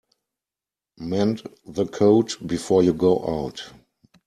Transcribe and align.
Mend 0.97 1.43
the 1.67 1.85
coat 1.85 2.35
before 2.47 2.81
you 2.81 2.91
go 2.91 3.19
out. 3.45 3.63